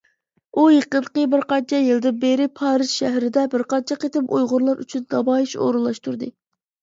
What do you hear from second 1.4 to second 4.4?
قانچە يىلدىن بېرى پارىژ شەھىرىدە بىر قانچە قېتىم